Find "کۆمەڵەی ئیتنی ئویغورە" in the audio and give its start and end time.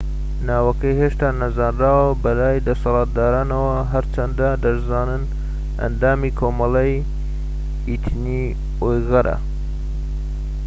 6.39-9.37